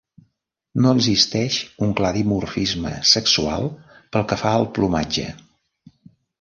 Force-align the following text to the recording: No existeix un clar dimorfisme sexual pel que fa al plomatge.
No 0.85 0.93
existeix 0.99 1.57
un 1.89 1.93
clar 1.99 2.11
dimorfisme 2.17 2.95
sexual 3.11 3.71
pel 4.17 4.29
que 4.33 4.41
fa 4.47 4.57
al 4.57 4.69
plomatge. 4.81 5.31